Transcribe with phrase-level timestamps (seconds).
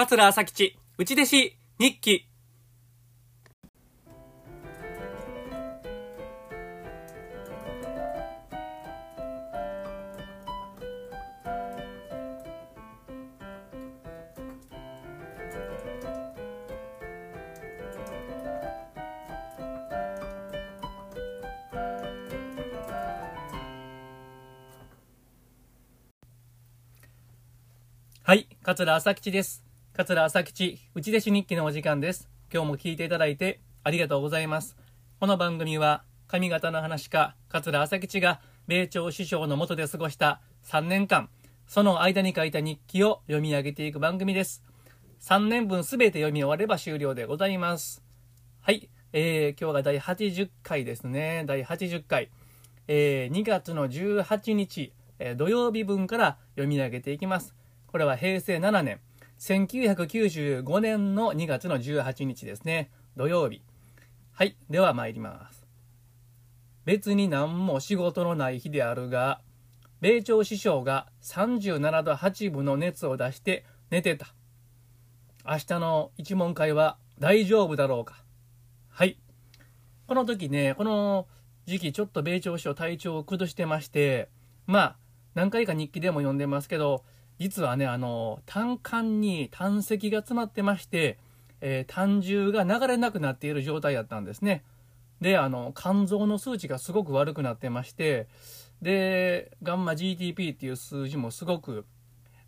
[0.00, 2.28] 桂朝吉、内弟子、日記。
[28.22, 29.67] はい、桂朝吉です。
[29.98, 32.28] 桂朝吉、内弟子日記のお時間です。
[32.54, 34.76] 今日も聞いていただいてありがとうございます。
[35.18, 41.30] この番組は、上方の話家、桂朝吉が、米朝師匠の下で過ごした3年間、
[41.66, 44.62] その間に書いた日記を読み上げていく番組です。
[45.20, 48.00] 3年分すべて読み終われば終了でございます。
[48.60, 51.42] はい、えー、今日が第80回ですね。
[51.44, 52.30] 第80回。
[52.86, 57.56] えー、2月の18日、えー、土曜日分から読み上げていきます。
[57.88, 59.00] これは平成7年、
[59.38, 62.90] 1995年の2月の18日ですね。
[63.16, 63.62] 土曜日。
[64.32, 64.56] はい。
[64.68, 65.64] では参ります。
[66.84, 69.40] 別に何も仕事のない日であるが、
[70.00, 74.34] 米朝師匠が37度8分の熱を出して寝てた。
[75.46, 78.24] 明日の一問会は大丈夫だろうか。
[78.88, 79.18] はい。
[80.08, 81.28] この時ね、この
[81.66, 84.30] 時期ちょっと米朝師匠体調を崩してまして、
[84.66, 84.96] まあ、
[85.34, 87.04] 何回か日記でも読んでますけど、
[87.38, 91.18] 実はね、あの、胆管に胆石が詰まってまして、
[91.60, 94.64] えー、胆汁が流れなくなっている状態だったんですね。
[95.20, 98.28] で、あの、肝臓の数値がすごく悪くなってまして、
[98.82, 101.84] で、ガンマ GTP っていう数字もすごく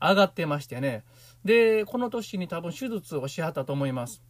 [0.00, 1.04] 上がってましてね。
[1.44, 4.22] で、この年に多分手術をしはったと思います。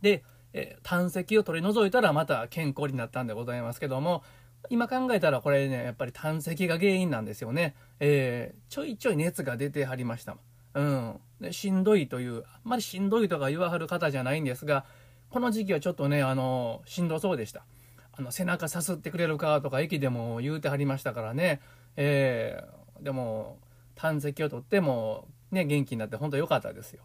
[0.00, 4.22] で、えー、胆石を取り除いたらまた健康になったんでございますけども、
[4.70, 7.74] 今考えたらこれね、やっぱり胆石が原因なんですよね。
[8.00, 10.36] えー、ちょいちょい熱が出てはりました。
[10.74, 11.20] うん。
[11.40, 14.84] でしんどいという、あんまりしんどいとか言わはる方じゃないんですが、
[15.30, 17.64] この時期はちょっとね、あの、しんどそうでした。
[18.12, 21.60] あの、背中さすってくれるかとか駅でも言うてはりましたからね。
[21.96, 23.58] えー、でも、
[23.94, 27.02] 胆石を取っても、ね、元気になって本当良かったですよ。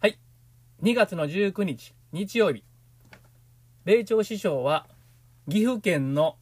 [0.00, 0.18] はい。
[0.82, 2.64] 2月の19日、日曜日。
[3.84, 4.86] 米朝師匠は、
[5.48, 6.36] 岐阜県の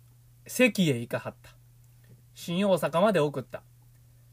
[0.46, 1.50] 関へ行かはった。
[2.34, 3.62] 新大阪まで送った。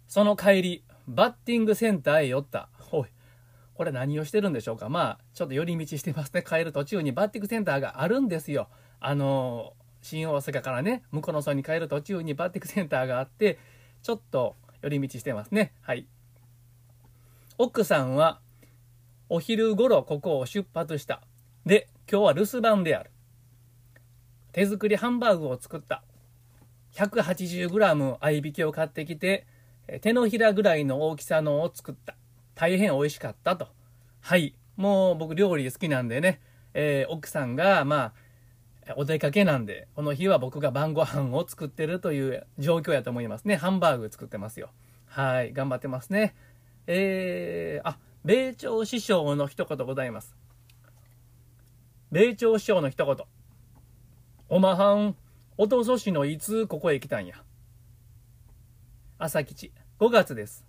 [0.08, 2.70] その帰り、バッティングセンターへ寄った。
[2.92, 3.08] おい、
[3.74, 4.90] これ何をしてるんでしょうか。
[4.90, 6.44] まあ、ちょっと寄り道してますね。
[6.44, 8.70] 帰る途中にバッティングセンターがあるんですよ。
[9.00, 13.58] あの、新大阪からね、向こうの村に帰る途中にバッティングセンターがあって、
[14.02, 15.74] ちょっと寄り道してますね。
[15.82, 16.08] はい。
[17.58, 18.42] 奥さんは、
[19.30, 21.22] お昼頃ここを出発した。
[21.66, 23.13] で、今日は留守番である。
[24.54, 26.04] 手作りハンバーグを作った。
[26.94, 29.48] 180g 合いびきを買ってきて、
[30.02, 32.16] 手のひらぐらいの大きさのを作った。
[32.54, 33.68] 大変美味しかったと。
[34.22, 34.56] はい。
[34.78, 36.40] もう僕料理好きなんでね、
[36.76, 38.14] えー、奥さんが、ま
[38.88, 43.56] あ、お出かけなんで、この日は僕が晩ご飯を作ってるという状況やと思いますね。
[43.56, 44.70] ハンバーグ作ってますよ。
[45.08, 45.52] はい。
[45.52, 46.36] 頑張ってますね。
[46.86, 50.36] えー、あ、米朝師匠の一言ございます。
[52.12, 53.16] 米朝師匠の一言。
[54.56, 55.16] おまはん、
[55.58, 57.38] おとそしのいつここへ来たんや。
[59.18, 60.64] 朝吉、5月です。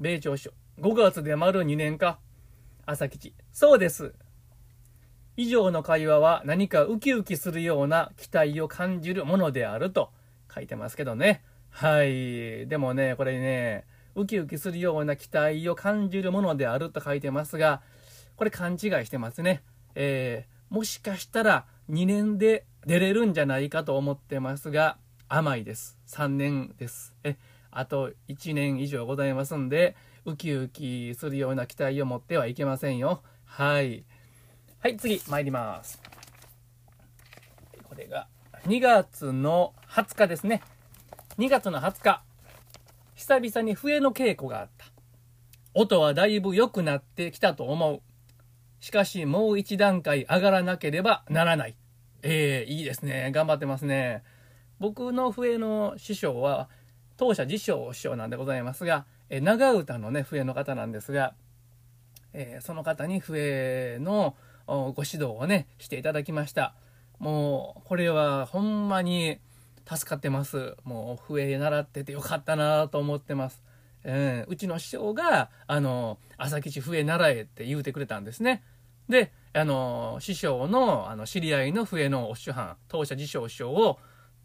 [0.00, 0.50] 米朝書。
[0.78, 2.18] 5月で丸2年か。
[2.84, 4.12] 朝吉、そうです。
[5.38, 10.10] 以上の会話は何かウキウキするような期待を感じるものであると
[10.54, 11.42] 書いてますけどね。
[11.70, 12.68] はい。
[12.68, 17.80] でもね、これね、ウキウキするような期待を感じるものであると書いてますが、
[18.36, 19.62] これ勘違いしてますね。
[19.94, 24.98] えー、もしかしたら2年で出れるんじゃないかと思ってますが、
[25.28, 25.98] 甘いです。
[26.08, 27.14] 3年です。
[27.24, 27.36] え、
[27.70, 33.22] あと1年以上ございますんで、ウキウキするような期待を持ってはいけませんよ。
[33.44, 34.04] はい。
[34.80, 36.00] はい、次、参ります。
[37.84, 38.28] これが、
[38.66, 40.62] 2月の20日ですね。
[41.38, 42.22] 2月の20日、
[43.14, 44.86] 久々に笛の稽古があった。
[45.74, 48.02] 音はだいぶ良くなってきたと思う。
[48.80, 51.76] しかしもう一段階上がらなければならない。
[52.22, 53.30] ええー、いいですね。
[53.32, 54.22] 頑張ってますね。
[54.78, 56.68] 僕の笛の師匠は、
[57.16, 61.34] 当社自称師匠なんでございますが、え長唄のね、笛の方なんですが、
[62.32, 64.36] えー、その方に笛の
[64.66, 66.74] ご指導をね、していただきました。
[67.18, 69.38] もう、これはほんまに
[69.88, 70.76] 助かってます。
[70.84, 73.62] もう、笛習っててよかったなと思ってます。
[74.04, 78.62] えー、うちの師匠が、あの、朝吉笛習えって言うてくれたんですね。
[79.08, 83.98] で、あの、師匠の、あの、知り合いの笛のお師匠当社自称師匠を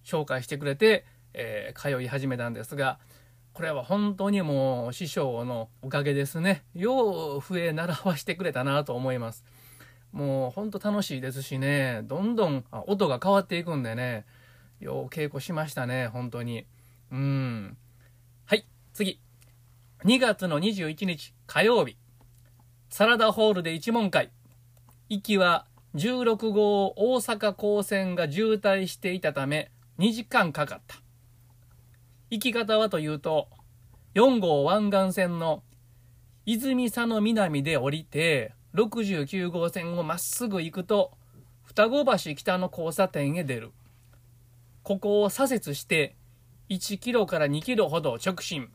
[0.03, 2.99] 紹介してくれて、えー、通い始めたんですが、
[3.53, 6.63] これは本当にもう師匠のおかげですね。
[6.75, 9.43] よう笛習わしてくれたなと思います。
[10.11, 14.25] もう本当楽しいですしね、どんどん音が変わっていくんでね、
[14.79, 16.65] よう稽古しましたね、本当に。
[17.11, 17.77] うん。
[18.45, 19.19] はい、次。
[20.05, 21.97] 2月の21日火曜日。
[22.89, 24.31] サラダホールで一問会。
[25.09, 25.65] 行きは
[25.95, 30.97] 16号大阪高専が渋滞していたため2時間かかった。
[32.29, 33.47] 行き方はというと、
[34.15, 35.63] 4号湾岸線の
[36.45, 41.13] 泉佐野南で降りて、69号線をまっすぐ行くと、
[41.63, 43.71] 双子橋北の交差点へ出る。
[44.83, 46.17] ここを左折して、
[46.69, 48.69] 1キロから2キロほど直進。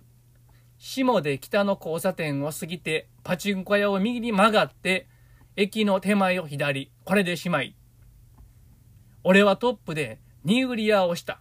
[0.78, 5.08] 下で北の交差点を過ぎて、パチンコ屋を右に曲がって、
[5.56, 6.90] 駅の手前を左。
[7.04, 7.74] これでしまい。
[9.24, 11.40] 俺はトップで、ニーグリアをした。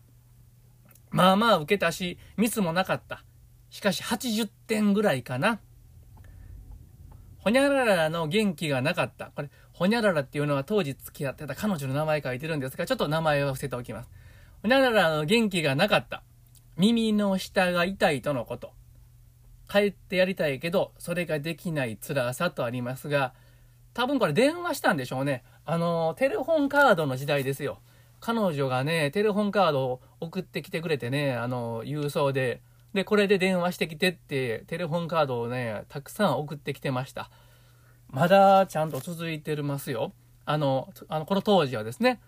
[1.09, 3.23] まあまあ受けたし、ミスもなかった。
[3.69, 5.59] しかし80点ぐらいかな。
[7.39, 9.31] ほにゃららの元気がなかった。
[9.35, 14.09] これ、ほにゃららっていうのは当時付き合ってた彼女の名前書いてるんですが、ちょっと名前を伏せておきます。
[14.61, 16.21] ほにゃららの元気がなかった。
[16.77, 18.73] 耳の下が痛いとのこと。
[19.69, 23.33] 帰ってやりたいけど、それができない辛さとありますが、
[23.93, 25.43] 多分これ電話したんでしょうね。
[25.65, 27.79] あの、テレホンカードの時代ですよ。
[28.19, 32.61] 彼女がね、テレホンカードを送ってきてくれてね、あの、郵送で。
[32.93, 37.29] で、これで電話してきてって、テレホンカードをね、たくさん送ってきてました。
[38.09, 40.13] まだちゃんと続いてるますよ。
[40.45, 42.21] あの、あのこの当時はですね。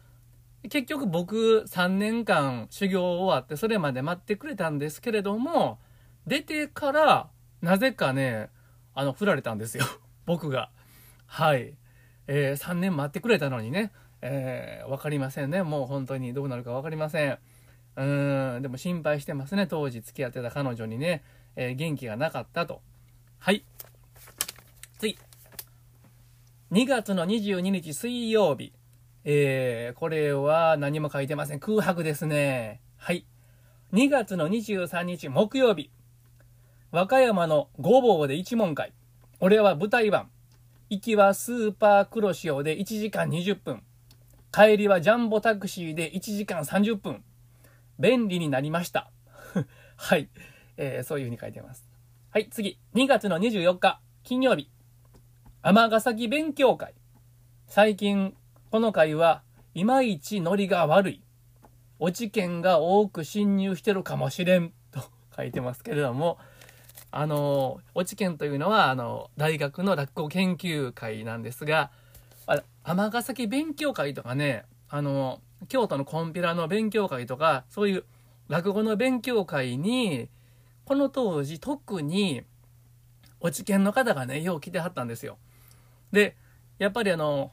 [0.70, 5.80] 結局僕3年間修行終わってそれまで待ってくれたんですけれども、
[6.26, 7.30] 出てから
[7.62, 8.50] なぜかね、
[8.96, 9.86] あの、振られたんですよ。
[10.26, 10.70] 僕が。
[11.34, 11.74] はい。
[12.28, 13.92] えー、3年待ってくれたのにね。
[14.22, 15.64] えー、分かりませんね。
[15.64, 17.40] もう本当にどうなるか分かりません。
[17.96, 18.04] う
[18.60, 19.66] ん、でも心配してますね。
[19.66, 21.24] 当時付き合ってた彼女にね、
[21.56, 22.82] えー、元気がなかったと。
[23.40, 23.66] はい。
[25.00, 25.18] 次。
[26.72, 28.72] 2月の22日水曜日。
[29.24, 31.60] えー、これは何も書いてません。
[31.60, 32.80] 空白ですね。
[32.98, 33.26] はい。
[33.92, 35.90] 2月の23日木曜日。
[36.92, 38.94] 和歌山のごぼうで一問会。
[39.40, 40.30] 俺は舞台版。
[40.94, 43.82] 行きはスーパー黒潮で1時間20分。
[44.52, 47.24] 帰りはジャンボタクシーで1時間30分。
[47.98, 49.10] 便利になりました。
[49.98, 50.30] はい、
[50.78, 51.90] えー、そういう風に書いてます。
[52.30, 52.80] はい、次。
[52.94, 54.70] 2月の24日、金曜日。
[55.64, 56.94] 尼崎勉強会。
[57.66, 58.38] 最近、
[58.70, 59.42] この会は
[59.74, 61.24] いまいちノリが悪い。
[61.98, 64.74] 落ち券が多く侵入してるかもしれん。
[64.92, 65.04] と
[65.36, 66.38] 書いてますけれども、
[67.16, 71.92] あの、落ち券というのは、あの、大学の落語研究会なんですが、
[72.84, 75.40] 尼崎勉強会とかね、あの、
[75.70, 78.04] 京都のコンピラの勉強会とか、そういう
[78.48, 80.28] 落語の勉強会に、
[80.86, 82.42] この当時特に、
[83.40, 85.38] お知見の方がね、よう来てはったんですよ。
[86.12, 86.36] で、
[86.80, 87.52] やっぱりあの、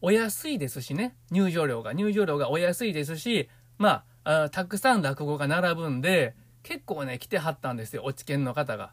[0.00, 1.92] お安いですしね、入場料が。
[1.92, 6.34] 入場料がお安いですし、まあ、あたくさん落語が並ぶんで、
[6.68, 8.92] 結構ね、来てはったんですよ、お知見の方が。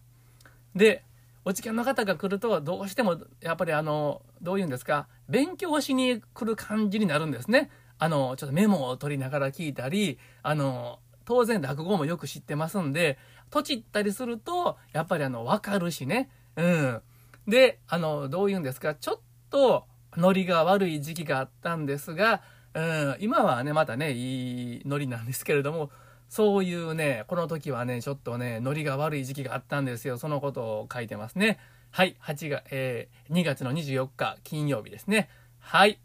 [0.76, 1.04] で、
[1.44, 7.70] お知見の方が来ると、どうしても、やっぱりあの、どういうんですか、勉強しに来る感じになるんですね。
[8.00, 13.18] あの、ちょっとメモを取りながら聞いたり、あの、当然落語もよく知ってますんで、
[13.50, 16.30] とちったりすると、やっぱりあの、わかるしね。
[16.56, 17.02] うん。
[17.46, 19.86] で、あの、どういうんですか、ちょっと、
[20.16, 22.42] ノリが悪い時期があったんですが、
[22.74, 25.92] うん、今はね、またね、いいノリなんですけれども、
[26.30, 30.18] そういうね、この時はね、ちょっとね、ノリが悪い時期があったんですよ。
[30.18, 31.60] そのことを書いてますね。
[31.92, 35.30] はい、8月、えー、2月の24日金曜日ですね。
[35.60, 36.00] はい。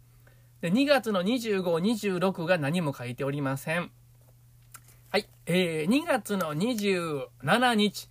[0.61, 3.91] で、2月の25、26が何も書いておりません。
[5.11, 8.09] はい、えー、2月の27日。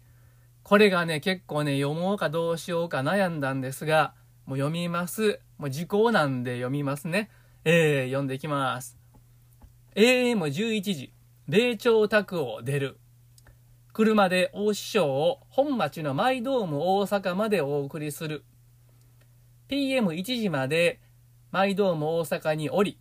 [0.63, 4.13] これがね、結構ね、読もうかどうしようか悩んだんですが、
[4.45, 5.39] もう読みます。
[5.57, 7.29] もう時効なんで読みますね。
[7.65, 8.97] えー、読んでいきます。
[9.95, 11.13] AM11 時。
[11.51, 12.99] 米朝宅を出る。
[13.91, 18.43] 車で大師匠を本町のマイドーム大阪までお送りする。
[19.67, 20.99] PM1 時まで
[21.49, 22.99] マイドーム大阪に降り、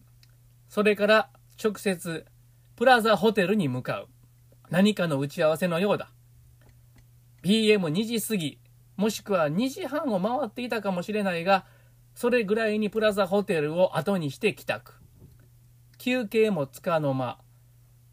[0.70, 1.28] それから
[1.62, 2.24] 直接
[2.74, 4.08] プラザホテルに向かう。
[4.70, 6.08] 何かの打ち合わせのようだ。
[7.42, 8.58] PM2 時過ぎ、
[8.96, 11.66] もしくは2時半を回っていたかもしれないが、
[12.14, 14.94] それぐらいにプラザホテルを後にして帰宅。
[15.98, 17.38] 休憩もつかの間、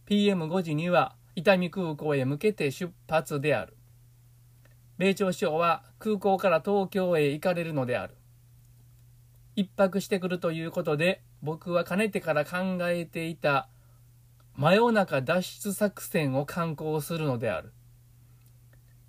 [0.07, 3.75] PM5 時には伊丹空港へ向けて出発である。
[4.97, 8.15] 米朝首相は空港から東京へ行かれるのである。
[9.55, 13.69] 一泊してくるということで、僕はかねてから考えていた
[14.55, 17.73] 真夜中脱出作戦を敢行するのである。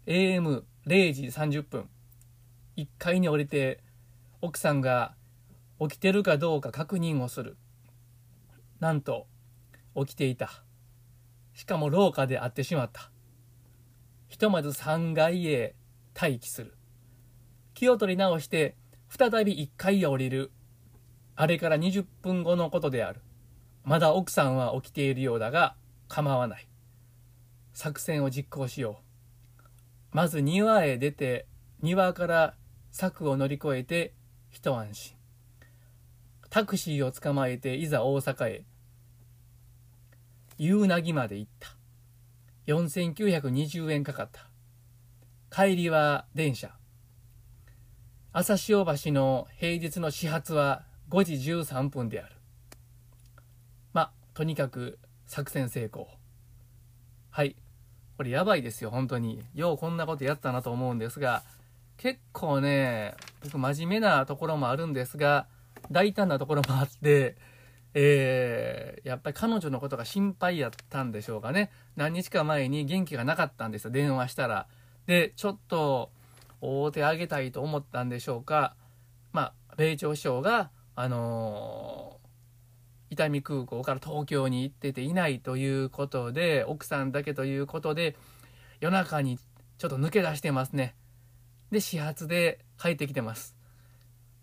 [0.06, 1.88] AM0 時30分
[2.76, 3.80] 1階に降りて
[4.40, 5.14] 奥さんが
[5.80, 7.56] 起きてるかどうか確認をする
[8.78, 9.26] なんと
[9.96, 10.62] 起きていた
[11.56, 13.10] しかも廊下で会ってしまった。
[14.28, 15.74] ひとまず3階へ
[16.14, 16.74] 待機する。
[17.72, 18.76] 気を取り直して
[19.08, 20.52] 再び1階へ降りる。
[21.34, 23.22] あれから20分後のことである。
[23.84, 25.76] まだ奥さんは起きているようだが
[26.08, 26.68] 構わない。
[27.72, 29.64] 作戦を実行しよう。
[30.12, 31.46] まず庭へ出て
[31.80, 32.54] 庭から
[32.90, 34.12] 柵を乗り越えて
[34.50, 35.16] 一安心。
[36.50, 38.64] タクシーを捕まえていざ大阪へ。
[40.58, 41.68] 夕凪まで行った。
[42.66, 44.48] 4920円かかった。
[45.50, 46.74] 帰りは電車。
[48.32, 52.34] 朝潮橋の平日の始発は5時13分である。
[53.92, 56.08] まとにかく作戦成功。
[57.30, 57.56] はい。
[58.16, 58.90] これやばいですよ。
[58.90, 59.42] 本当に。
[59.54, 61.42] ようこんなことやったなと思うんですが。
[61.96, 65.46] 結構ね僕真面目なところもあるんですが
[65.90, 67.36] 大胆なところもあって
[67.98, 71.70] えー、やっぱり彼女のことが心配やったんでしょうかね。
[71.96, 73.90] 何日か前に元気がなかったんですよ。
[73.90, 74.66] 電話したら。
[75.06, 76.10] でちょっと
[76.60, 78.76] 大手あげたいと思ったんでしょうか。
[79.32, 88.14] まあ米朝首相があのー、伊丹空港から東京に行ってていないということで奥さんだけということで
[88.80, 89.38] 夜中に
[89.78, 90.94] ちょっと抜け出してますね。
[91.70, 93.55] で始発で帰ってきてます。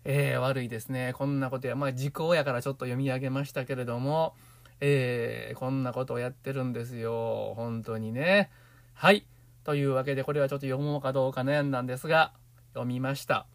[0.04, 1.12] えー、悪いですね。
[1.16, 4.34] こんなことや、まあ時効やからちょっと読み上げましたけれども、
[4.80, 7.54] えー、こんなことをやってるんですよ。
[7.56, 8.50] 本当にね。
[8.92, 9.26] はい。
[9.64, 12.32] というわけで、これはちょっと読もうかどうか悩んだんですが、
[12.74, 13.46] 読みました。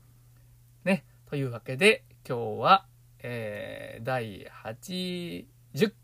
[0.83, 1.05] ね。
[1.29, 2.85] というわけで、今日は、
[3.21, 5.45] えー、第80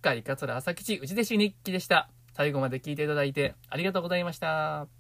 [0.02, 2.10] 回桂朝吉内弟子日記でした。
[2.34, 4.95] 最後まで聞いていただいてありがとうございました。